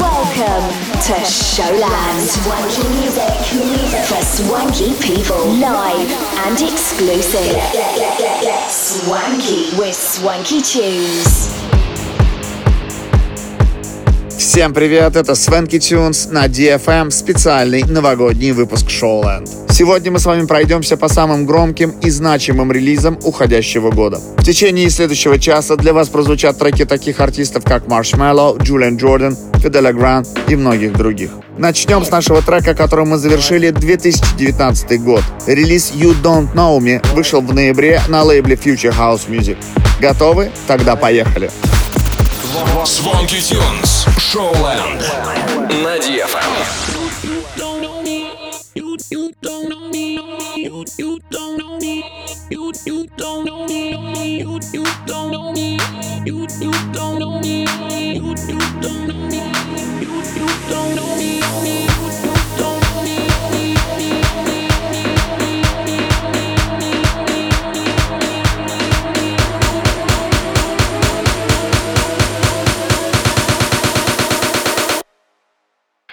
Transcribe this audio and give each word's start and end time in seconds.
Welcome 0.00 0.70
to 1.02 1.14
Showland. 1.24 2.20
Swanky 2.22 2.88
music 3.00 3.34
for 4.06 4.22
swanky 4.22 4.94
people. 5.00 5.44
Live 5.46 6.10
and 6.46 6.60
exclusive. 6.60 7.60
Swanky 8.70 9.76
with 9.76 9.96
Swanky 9.96 10.60
Tunes. 10.60 11.67
Всем 14.50 14.72
привет, 14.72 15.14
это 15.14 15.34
Свенки 15.34 15.78
Тюнс 15.78 16.28
на 16.30 16.46
DFM, 16.46 17.10
специальный 17.10 17.82
новогодний 17.82 18.52
выпуск 18.52 18.86
Showland. 18.86 19.46
Сегодня 19.70 20.10
мы 20.10 20.18
с 20.18 20.24
вами 20.24 20.46
пройдемся 20.46 20.96
по 20.96 21.08
самым 21.08 21.44
громким 21.44 21.90
и 22.00 22.08
значимым 22.08 22.72
релизам 22.72 23.18
уходящего 23.24 23.90
года. 23.90 24.18
В 24.38 24.42
течение 24.42 24.88
следующего 24.88 25.38
часа 25.38 25.76
для 25.76 25.92
вас 25.92 26.08
прозвучат 26.08 26.58
треки 26.58 26.86
таких 26.86 27.20
артистов, 27.20 27.62
как 27.62 27.84
Marshmallow, 27.84 28.58
Джулиан 28.62 28.96
Джордан, 28.96 29.36
Фиделя 29.56 29.92
Гран 29.92 30.24
и 30.48 30.56
многих 30.56 30.94
других. 30.94 31.30
Начнем 31.58 32.02
с 32.02 32.10
нашего 32.10 32.40
трека, 32.40 32.74
которым 32.74 33.10
мы 33.10 33.18
завершили 33.18 33.68
2019 33.68 35.02
год. 35.02 35.22
Релиз 35.46 35.92
You 35.92 36.16
Don't 36.22 36.54
Know 36.54 36.78
Me 36.78 37.06
вышел 37.14 37.42
в 37.42 37.52
ноябре 37.52 38.00
на 38.08 38.22
лейбле 38.22 38.56
Future 38.56 38.96
House 38.98 39.28
Music. 39.28 39.58
Готовы? 40.00 40.50
Тогда 40.66 40.96
поехали. 40.96 41.50
Swanky 42.84 43.40
Tunes. 43.40 43.97
Showland. 44.18 45.02
На 45.82 45.98
DFM. 45.98 46.88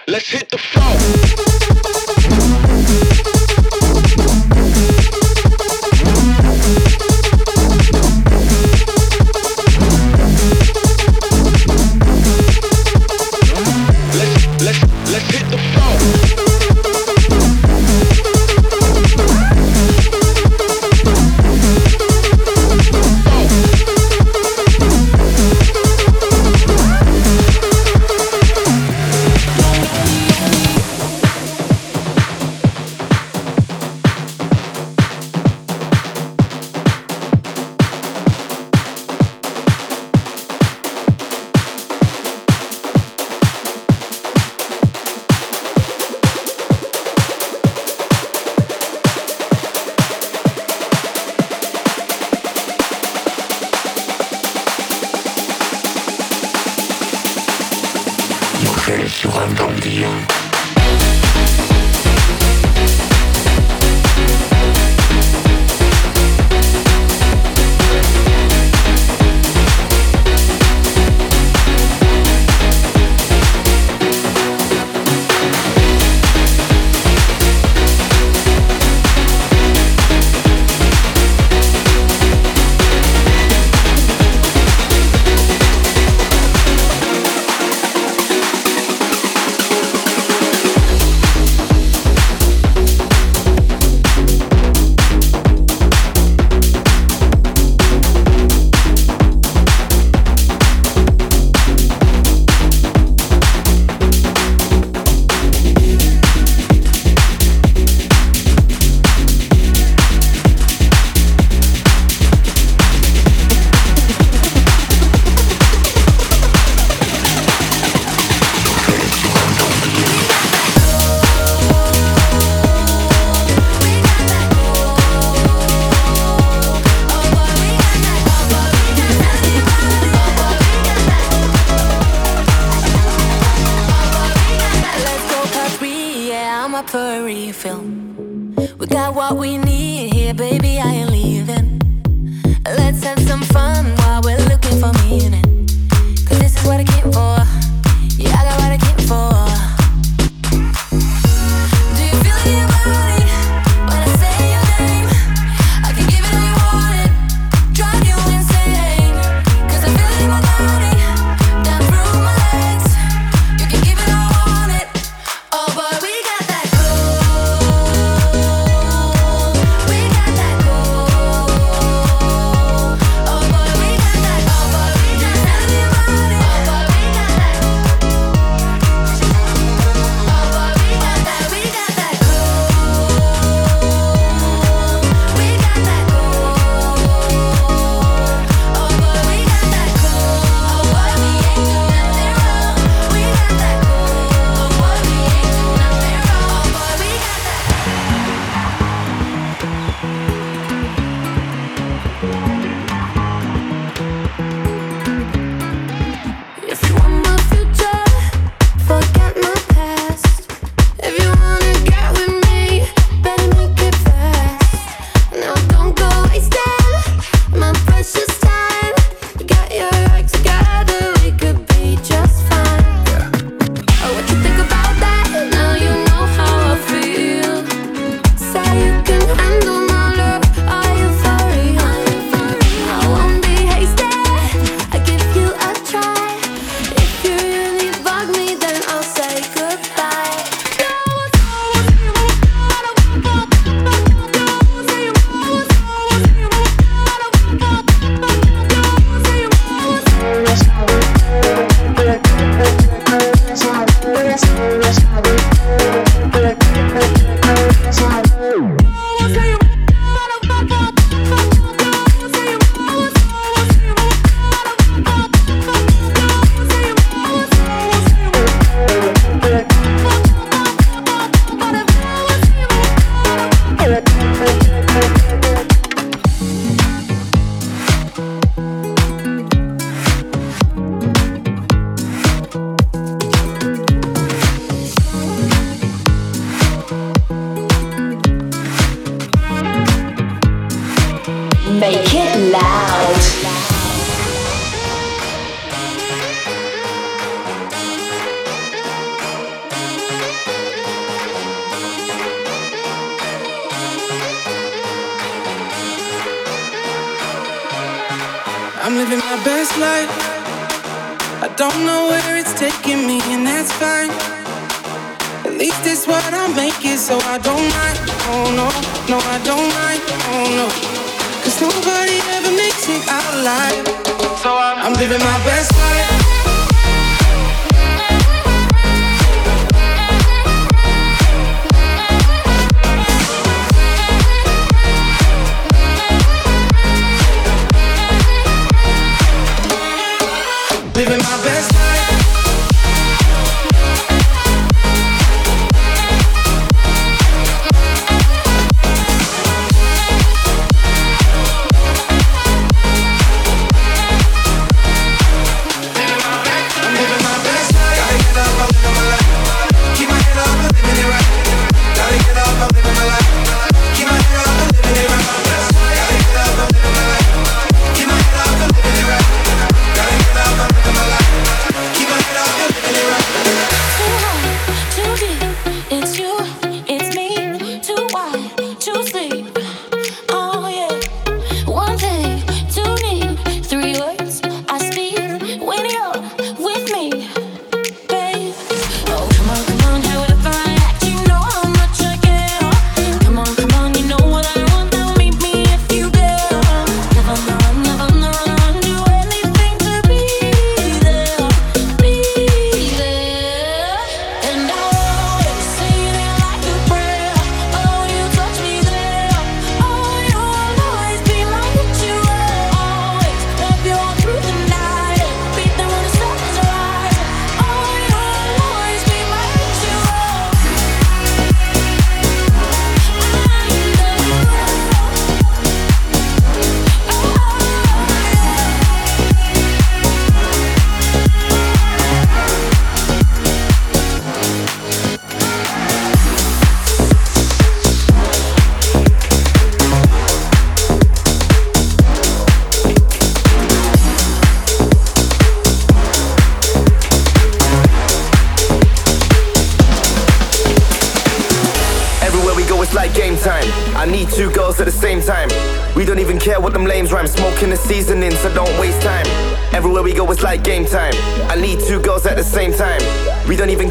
Let's 0.08 0.30
hit 0.30 0.50
the 0.50 0.58
floor. 0.58 1.55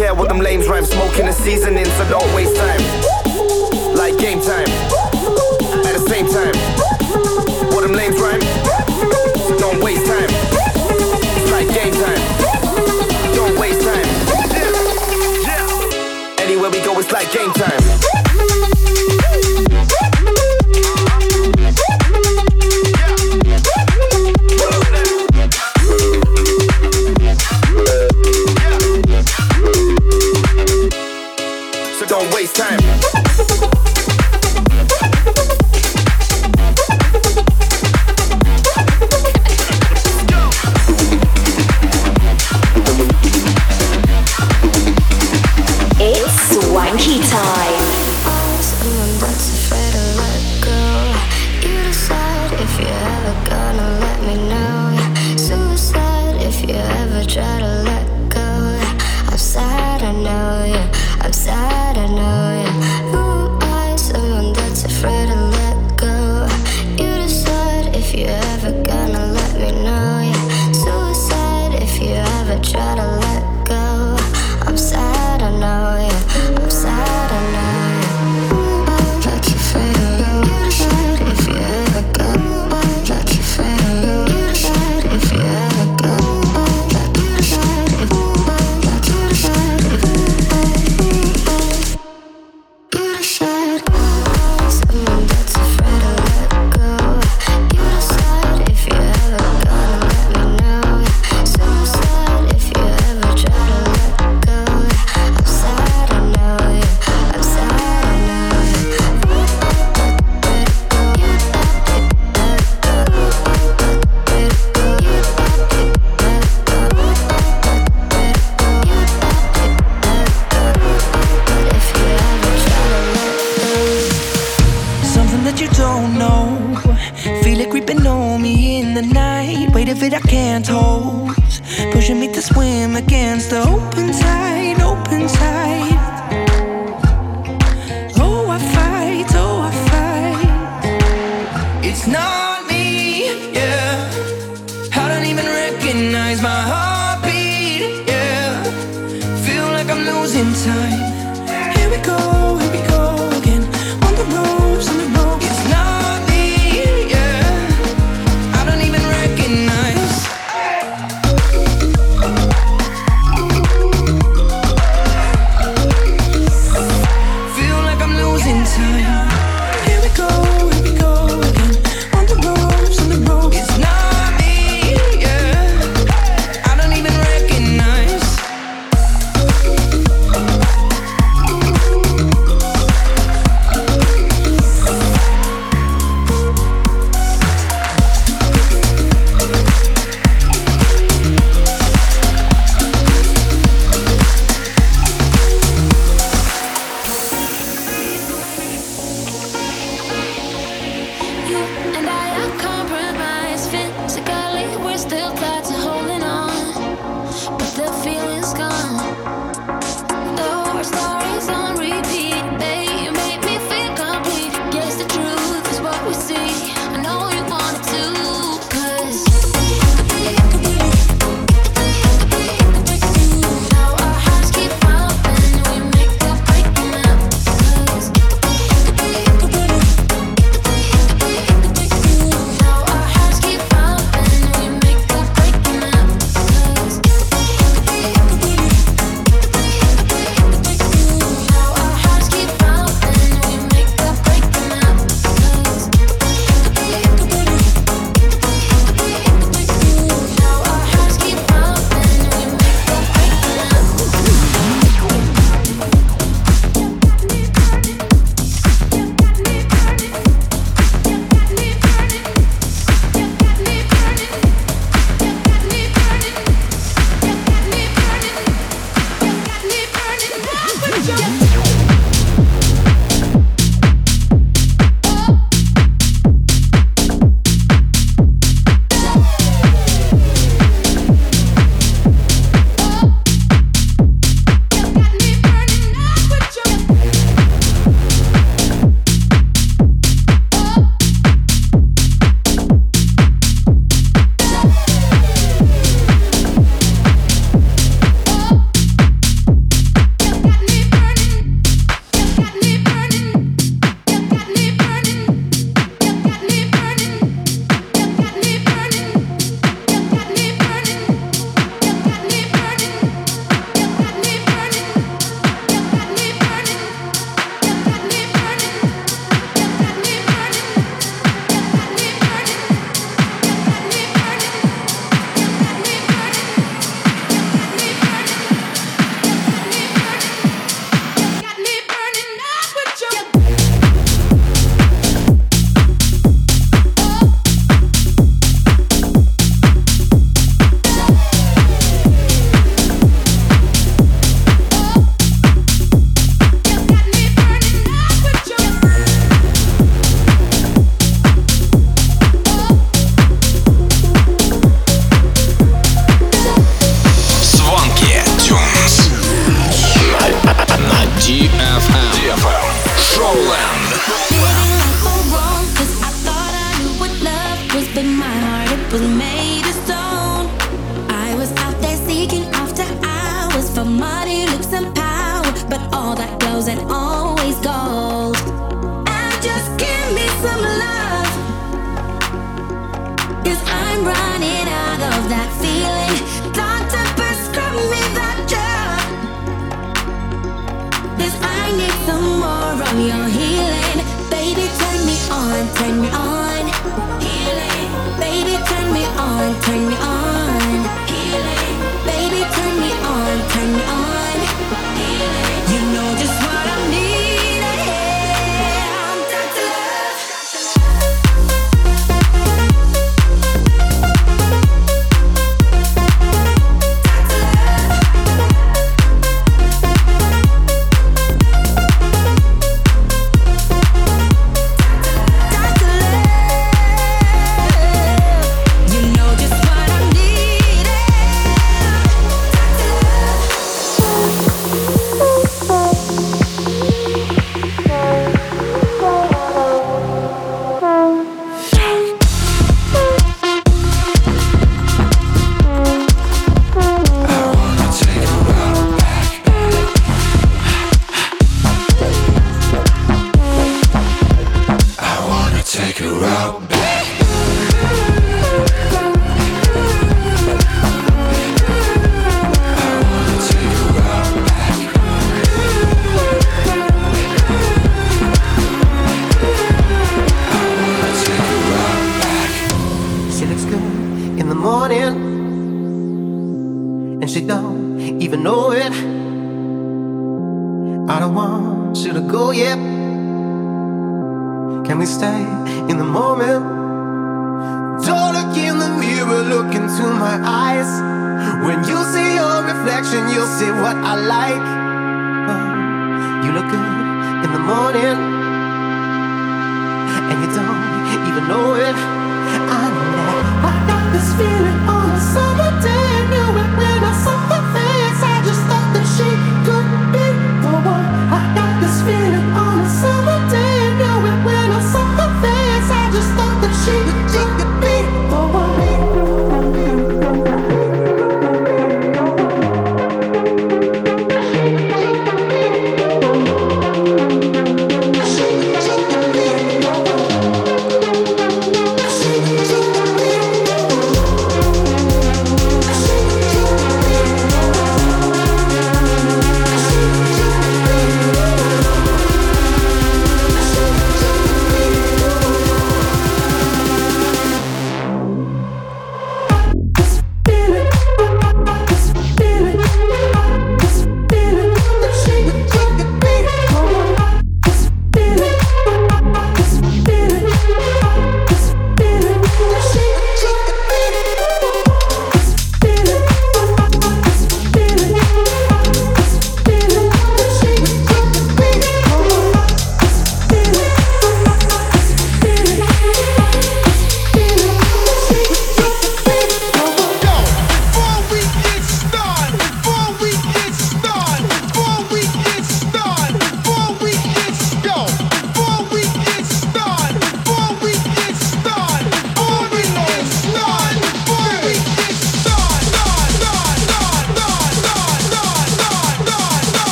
care 0.00 0.14
what 0.14 0.30
them 0.30 0.40
lames 0.40 0.66
rhyme. 0.66 0.86
Smoking 0.86 1.26
and 1.26 1.34
seasoning, 1.34 1.84
so 1.84 2.08
don't 2.08 2.34
waste 2.34 2.56
time. 2.56 2.80
Like 3.94 4.16
game 4.16 4.40
time. 4.40 4.70
At 5.84 5.92
the 5.92 6.04
same 6.08 6.26
time. 6.26 6.56
What 7.72 7.82
them 7.82 7.92
lames 7.92 8.18
rhyme? 8.18 8.40
Don't 9.58 9.78
waste 9.84 10.06
time. 10.06 10.30
Like 11.52 11.68
game 11.76 11.92
time. 11.92 12.22
Don't 13.34 13.58
waste 13.60 13.82
time. 13.82 14.08
Yeah. 15.44 16.44
Anywhere 16.44 16.70
we 16.70 16.80
go, 16.80 16.98
it's 16.98 17.12
like 17.12 17.30
game 17.30 17.52
time. 17.52 17.69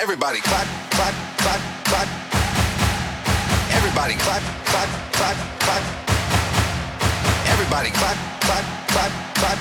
Everybody 0.00 0.40
clap, 0.40 0.66
clap, 0.90 1.14
clap, 1.38 1.60
clap. 1.84 2.08
Everybody 3.72 4.14
clap, 4.14 4.42
clap, 4.64 4.88
clap, 5.12 5.36
clap. 5.58 5.82
Everybody 7.48 7.90
clap, 7.90 8.16
clap, 8.40 8.64
clap, 8.88 9.12
clap. 9.34 9.58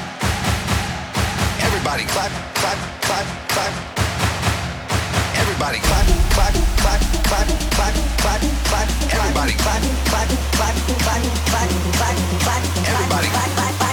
Everybody 1.59 2.03
clap, 2.05 2.31
clap, 2.53 3.01
clap, 3.01 3.49
clap. 3.49 3.98
Everybody 5.61 5.85
clap, 5.85 6.05
clap, 6.31 6.53
clap, 6.77 7.01
clap, 7.27 7.47
clap, 7.75 7.93
clap, 8.17 8.41
clap. 8.63 8.87
Everybody 9.11 9.53
clap, 9.59 9.81
clap, 10.07 10.29
clap, 10.55 10.75
clap, 11.03 11.21
clap, 11.51 11.69
clap, 11.99 12.15
clap. 12.39 12.63
Everybody 12.87 13.27
clap, 13.27 13.51
clap, 13.75 13.88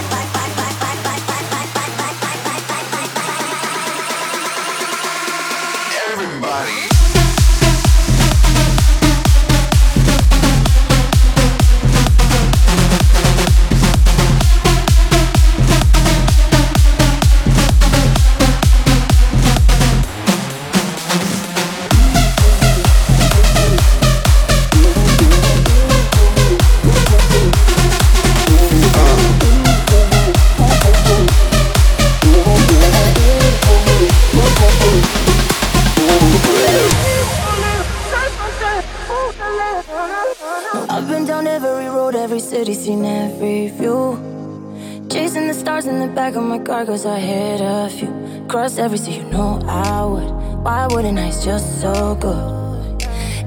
of 47.05 47.05
my 47.05 47.05
car, 47.05 47.05
cause 47.05 47.07
I 47.07 47.19
hit 47.19 47.61
a 47.61 47.89
few. 47.91 48.47
Crossed 48.49 48.79
every 48.79 48.99
sea, 48.99 49.17
you 49.17 49.25
know 49.25 49.61
I 49.67 50.05
would. 50.05 50.31
Why 50.65 50.87
wouldn't 50.87 51.19
I? 51.19 51.29
It's 51.29 51.45
just 51.45 51.81
so 51.81 52.15
good. 52.15 53.03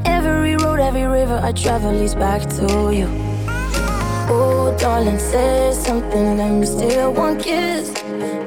Every 0.05 0.55
road, 0.57 0.79
every 0.79 1.05
river 1.05 1.39
I 1.43 1.51
travel 1.51 1.91
leads 1.93 2.15
back 2.15 2.41
to 2.57 2.91
you. 2.93 3.07
Oh, 4.31 4.75
darling, 4.79 5.19
say 5.19 5.71
something, 5.73 6.37
let 6.37 6.51
me 6.51 6.65
steal 6.65 7.13
one 7.13 7.39
kiss. 7.39 7.91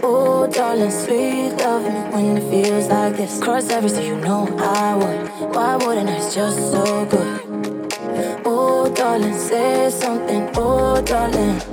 Oh, 0.02 0.46
darling, 0.46 0.90
sweet 0.90 1.54
loving 1.58 2.12
when 2.12 2.36
it 2.36 2.50
feels 2.50 2.88
like 2.88 3.16
this. 3.16 3.40
Cross 3.42 3.70
every 3.70 3.90
sea, 3.90 4.06
you 4.08 4.16
know 4.16 4.46
I 4.58 4.96
would. 4.96 5.54
Why 5.54 5.76
wouldn't 5.76 6.08
I? 6.08 6.16
It's 6.16 6.34
just 6.34 6.58
so 6.70 7.04
good. 7.06 7.40
Oh, 8.44 8.92
darling, 8.94 9.34
say 9.34 9.90
something. 9.90 10.50
Oh, 10.56 11.00
darling. 11.02 11.71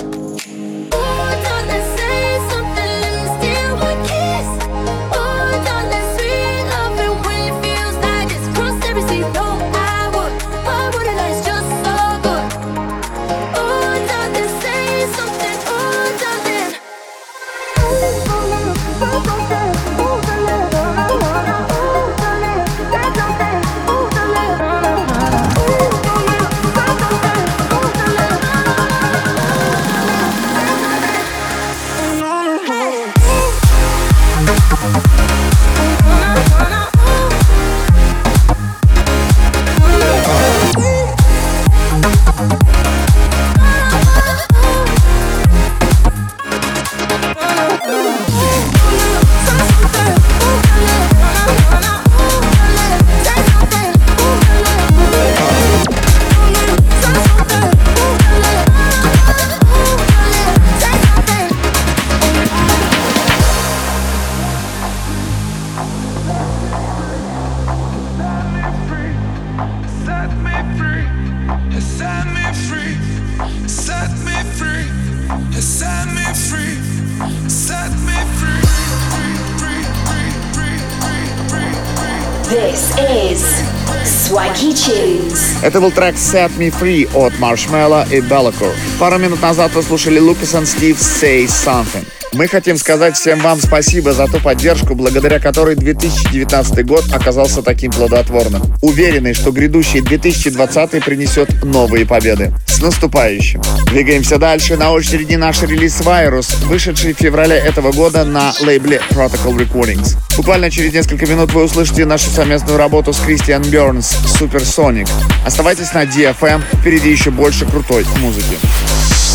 Это 85.69 85.81
был 85.81 85.91
трек 85.91 86.15
Set 86.15 86.49
Me 86.57 86.73
Free 86.73 87.07
от 87.13 87.31
Marshmello 87.33 88.03
и 88.11 88.21
Bellacore. 88.21 88.73
Пару 88.99 89.19
минут 89.19 89.39
назад 89.39 89.71
вы 89.75 89.83
слушали 89.83 90.19
Lucas 90.19 90.59
and 90.59 90.63
Steve 90.63 90.97
Say 90.97 91.45
Something. 91.45 92.07
Мы 92.33 92.47
хотим 92.47 92.75
сказать 92.75 93.15
всем 93.15 93.39
вам 93.41 93.59
спасибо 93.61 94.13
за 94.13 94.25
ту 94.25 94.39
поддержку, 94.39 94.95
благодаря 94.95 95.39
которой 95.39 95.75
2019 95.75 96.83
год 96.87 97.03
оказался 97.13 97.61
таким 97.61 97.91
плодотворным. 97.91 98.63
Уверенный, 98.81 99.35
что 99.35 99.51
грядущий 99.51 100.01
2020 100.01 101.05
принесет 101.05 101.63
новые 101.63 102.07
победы. 102.07 102.51
С 102.65 102.81
наступающим! 102.81 103.61
Двигаемся 103.91 104.39
дальше. 104.39 104.75
На 104.75 104.91
очереди 104.91 105.35
наш 105.35 105.61
релиз 105.61 106.01
Virus, 106.01 106.65
вышедший 106.65 107.13
в 107.13 107.19
феврале 107.19 107.57
этого 107.57 107.91
года 107.91 108.25
на 108.25 108.55
лейбле 108.61 109.03
Protocol 109.11 109.55
Recordings. 109.55 110.17
Буквально 110.39 110.71
через 110.71 110.93
несколько 110.93 111.25
минут 111.25 111.51
вы 111.51 111.65
услышите 111.65 112.05
нашу 112.05 112.29
совместную 112.29 112.77
работу 112.77 113.11
с 113.11 113.19
Кристиан 113.19 113.61
Бернс 113.61 114.15
Supersonic. 114.39 115.09
Оставайтесь 115.45 115.93
на 115.93 116.05
DFM, 116.05 116.63
впереди 116.79 117.11
еще 117.11 117.29
больше 117.29 117.65
крутой 117.65 118.05
музыки. 118.21 118.57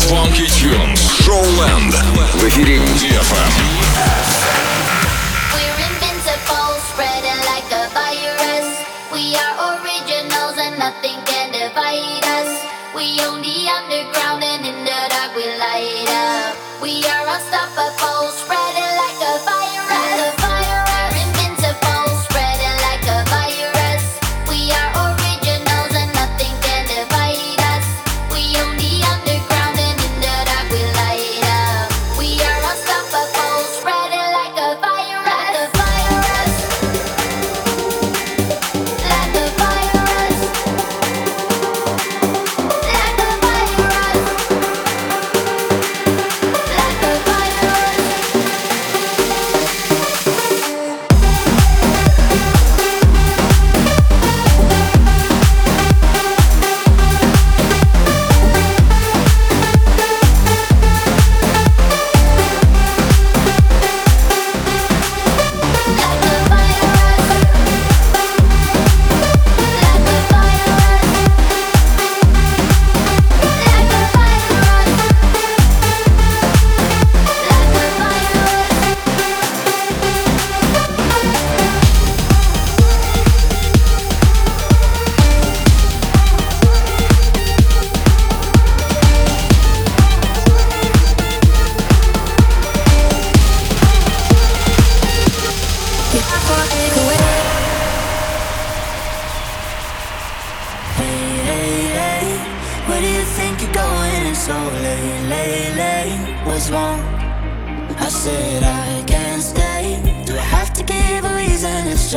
Funky 0.09 0.47
Tunes. 0.47 0.99
Showland. 1.21 1.95
В 2.33 2.49
эфире 2.49 2.77
DFM. 2.77 3.51
We're 5.53 5.77
invincible, 5.85 6.75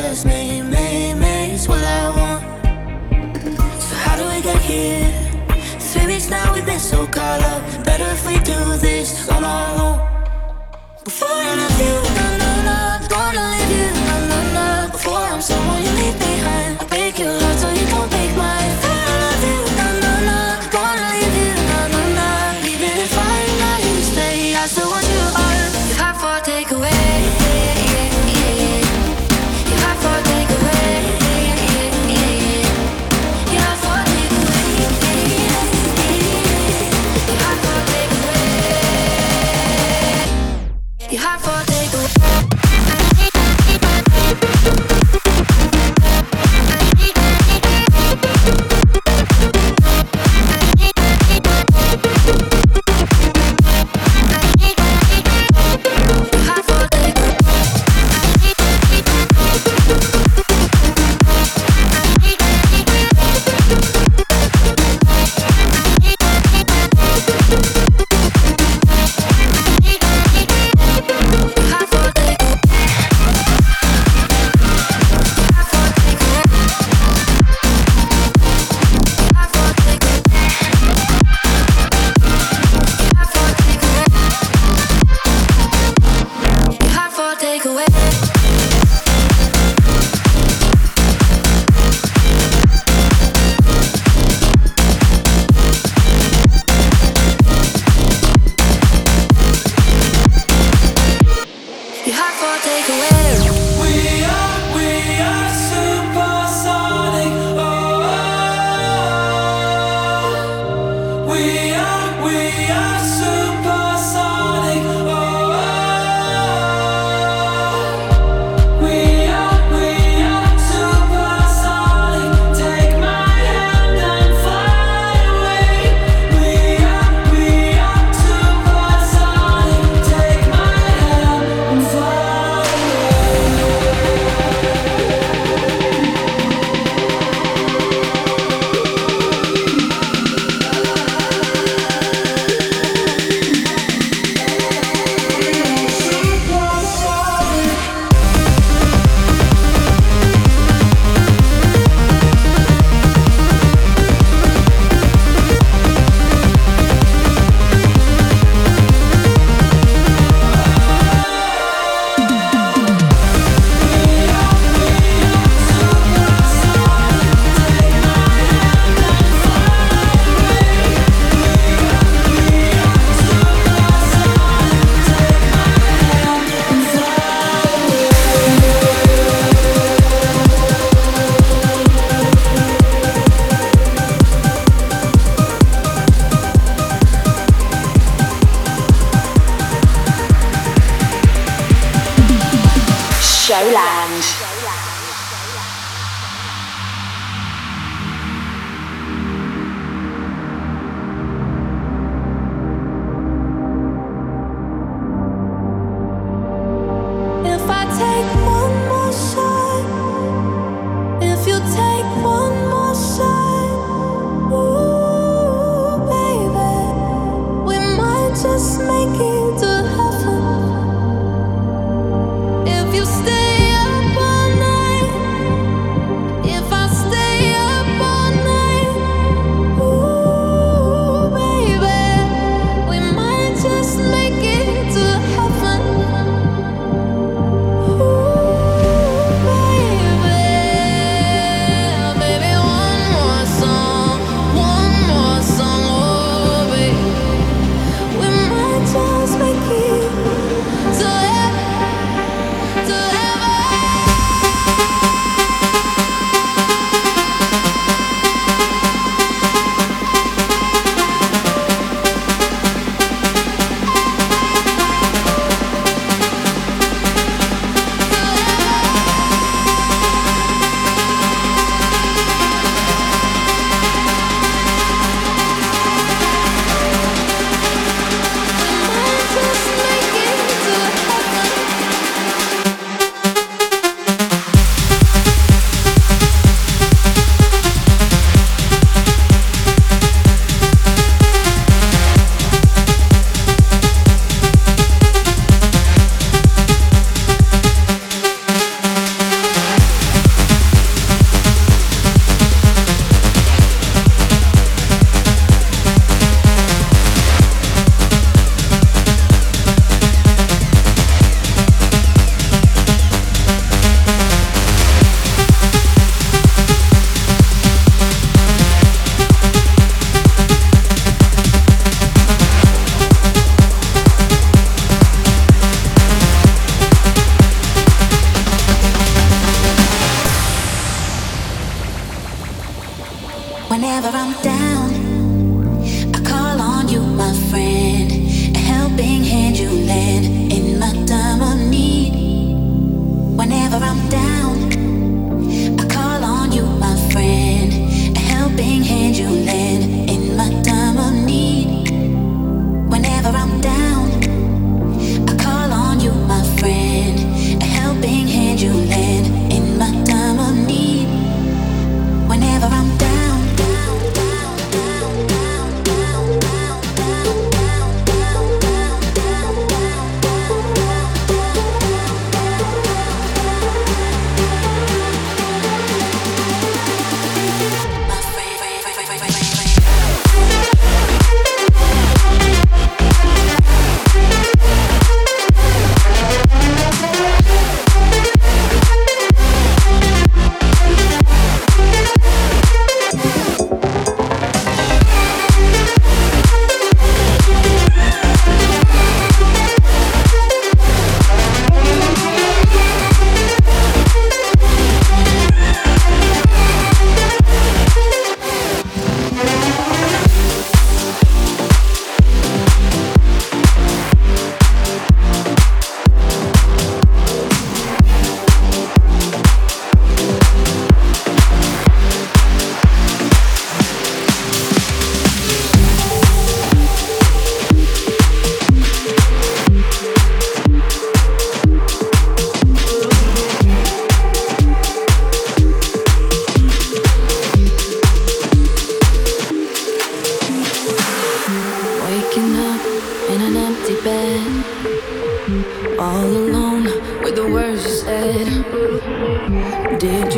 just 0.02 0.26
me, 0.26 0.62
me, 0.62 1.12
me 1.14 1.52
is 1.52 1.66
what 1.68 1.82
I 1.82 2.11
want. 2.18 2.42
So 3.82 3.94
how 4.04 4.16
do 4.16 4.24
we 4.32 4.40
get 4.40 4.61
here? 4.62 5.11
Three 5.80 6.06
weeks 6.06 6.28
now 6.30 6.54
we've 6.54 6.64
been 6.64 6.78
so 6.78 7.06
caught 7.06 7.42
up. 7.42 7.84
Better 7.84 8.08
if 8.16 8.26
we 8.26 8.37
do 8.52 8.58
this 8.76 9.28
on 9.28 9.42
our 9.44 9.68
own. 9.84 9.98
Before 11.04 11.28
I 11.28 11.54
love 11.56 11.80
you. 11.80 12.08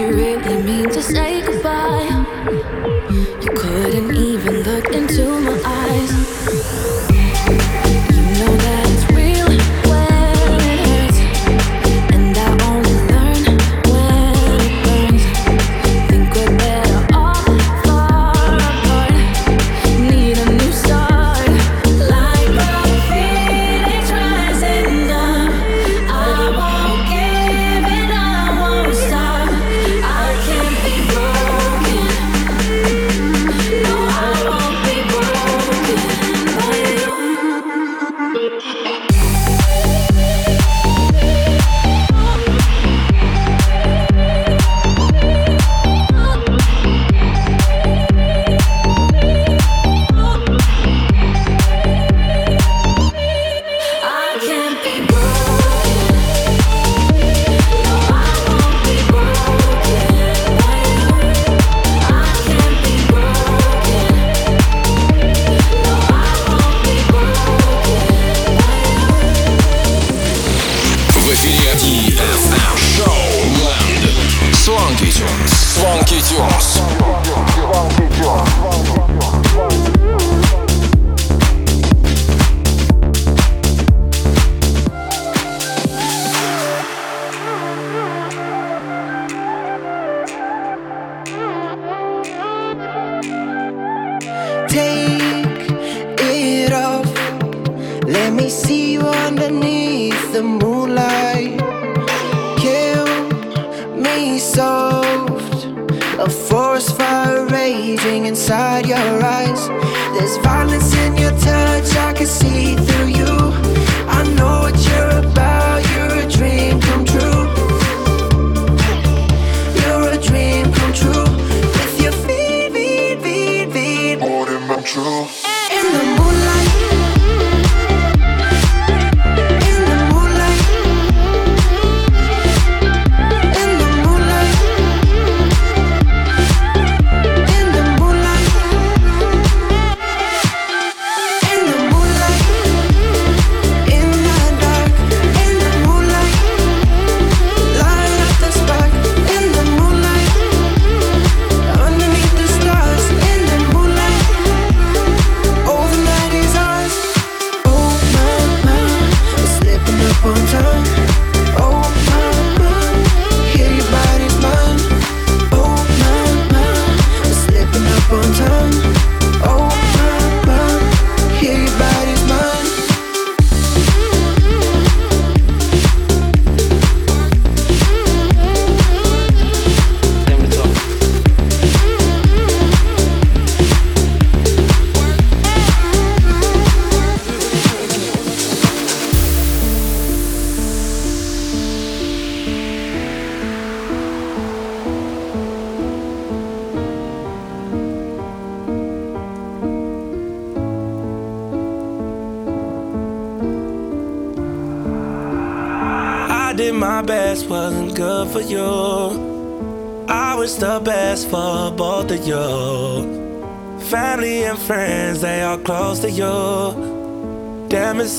you 0.00 0.14
really 0.14 0.62
mean 0.62 0.88
to 0.88 1.02
say 1.02 1.42
goodbye? 1.42 2.19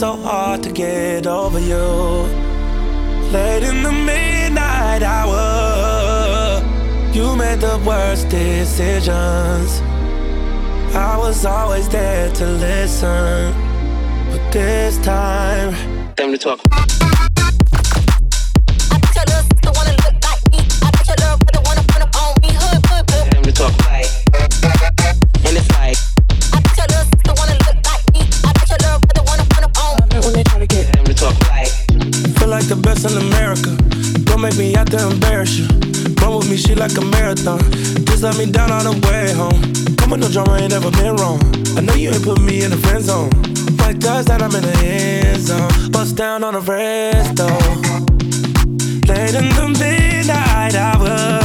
so 0.02 0.16
hard 0.16 0.64
to 0.64 0.72
get 0.72 1.28
over 1.28 1.60
you. 1.60 1.78
Late 3.32 3.62
in 3.62 3.84
the 3.84 3.92
midnight 3.92 5.04
hour, 5.04 6.60
you 7.14 7.36
made 7.36 7.60
the 7.60 7.80
worst 7.86 8.28
decisions. 8.28 9.80
I 10.96 11.20
was 11.20 11.46
always 11.46 11.88
there 11.88 12.34
to 12.34 12.46
listen, 12.48 13.54
but 14.32 14.52
this 14.52 14.98
time, 15.06 15.76
time 16.16 16.32
to 16.32 16.38
talk. 16.40 17.01
In 32.92 33.18
America. 33.18 33.76
Don't 34.26 34.42
make 34.42 34.58
me 34.58 34.76
out 34.76 34.92
to 34.92 35.10
embarrass 35.10 35.58
you. 35.58 35.66
Run 36.22 36.38
with 36.38 36.50
me, 36.52 36.58
she 36.58 36.76
like 36.76 36.96
a 36.98 37.02
marathon. 37.02 37.60
Just 38.06 38.22
let 38.22 38.38
me 38.38 38.52
down 38.52 38.70
on 38.70 38.84
the 38.84 38.92
way 39.08 39.32
home. 39.32 39.60
Come 39.96 40.12
with 40.12 40.20
no 40.20 40.28
drama, 40.28 40.58
ain't 40.58 40.72
never 40.72 40.92
been 40.92 41.16
wrong. 41.16 41.40
I 41.78 41.82
know 41.82 41.96
you 41.96 42.12
ain't 42.12 42.24
put 42.24 42.42
me 42.42 42.64
in 42.64 42.70
the 42.70 42.78
friend 42.78 43.02
zone. 43.02 43.32
Like 43.78 43.98
does 43.98 44.26
that 44.26 44.42
I'm 44.44 44.54
in 44.54 44.62
the 44.62 44.78
end 44.86 45.42
zone. 45.42 45.92
Bust 45.92 46.18
down 46.18 46.44
on 46.44 46.54
the 46.54 46.60
rest 46.60 47.38
though. 47.38 47.48
Late 49.08 49.36
in 49.36 49.50
the 49.56 49.68
midnight 49.80 50.76
hour. 50.76 51.41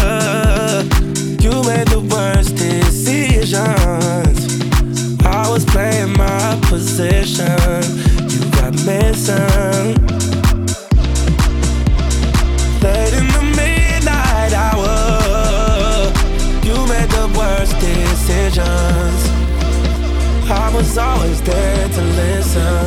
sun 22.57 22.86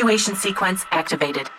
Evacuation 0.00 0.34
sequence 0.34 0.86
activated. 0.92 1.50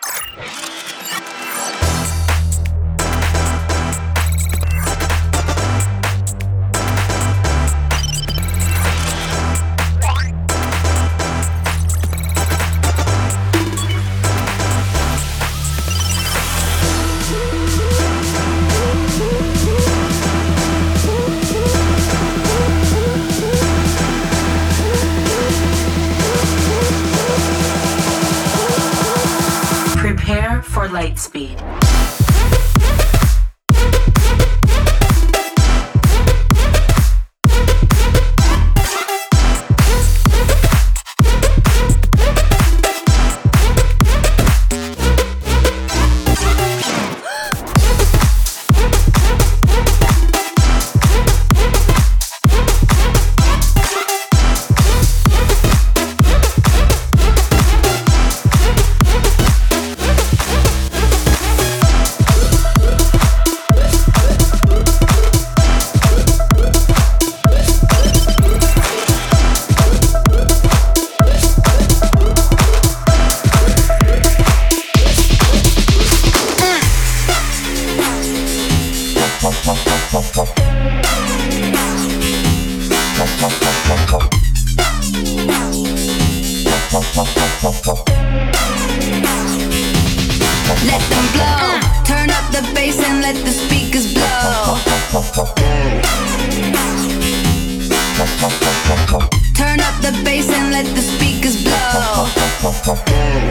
Turn 99.55 99.80
up 99.80 100.01
the 100.01 100.11
bass 100.26 100.49
and 100.49 100.72
let 100.72 100.86
the 100.95 101.01
speakers 101.01 101.63
blow. 101.63 103.51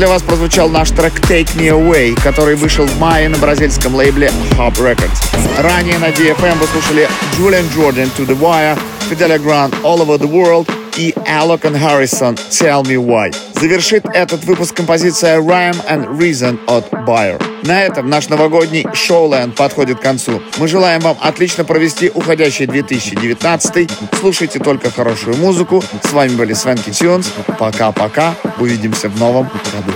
для 0.00 0.08
вас 0.08 0.22
прозвучал 0.22 0.70
наш 0.70 0.92
трек 0.92 1.12
Take 1.28 1.54
Me 1.56 1.68
Away, 1.68 2.18
который 2.22 2.54
вышел 2.54 2.86
в 2.86 2.98
мае 2.98 3.28
на 3.28 3.36
бразильском 3.36 3.94
лейбле 3.94 4.32
Hub 4.52 4.72
Records. 4.76 5.20
Ранее 5.62 5.98
на 5.98 6.08
DFM 6.08 6.58
вы 6.58 6.66
слушали 6.68 7.06
Julian 7.38 7.66
Jordan 7.76 8.08
To 8.16 8.26
The 8.26 8.34
Wire, 8.40 8.78
Fidelia 9.10 9.38
Grant 9.38 9.74
All 9.82 10.00
Over 10.00 10.16
The 10.16 10.26
World 10.26 10.70
и 10.96 11.12
Alok 11.26 11.64
and 11.64 11.76
Harrison 11.76 12.34
Tell 12.48 12.82
Me 12.82 12.96
Why. 12.96 13.49
Завершит 13.60 14.06
этот 14.06 14.44
выпуск 14.44 14.74
композиция 14.74 15.38
Rhyme 15.38 15.76
and 15.86 16.16
Reason 16.16 16.58
от 16.66 16.90
Bayer. 16.90 17.38
На 17.66 17.82
этом 17.82 18.08
наш 18.08 18.30
новогодний 18.30 18.86
шоуленд 18.94 19.54
подходит 19.54 19.98
к 19.98 20.02
концу. 20.02 20.40
Мы 20.56 20.66
желаем 20.66 21.02
вам 21.02 21.18
отлично 21.20 21.62
провести 21.66 22.08
уходящий 22.08 22.64
2019. 22.64 23.90
Слушайте 24.18 24.60
только 24.60 24.90
хорошую 24.90 25.36
музыку. 25.36 25.84
С 26.02 26.10
вами 26.10 26.36
были 26.36 26.54
Свенки 26.54 26.88
Тюнс. 26.88 27.30
Пока-пока. 27.58 28.34
Увидимся 28.58 29.10
в 29.10 29.18
новом 29.18 29.44
году. 29.44 29.92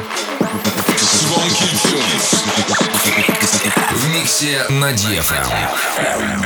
Свенки 4.34 4.72
на 4.72 4.90
DFM. 4.92 6.43